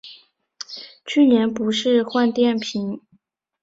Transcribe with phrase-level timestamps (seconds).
[1.05, 2.99] 去年不是换电瓶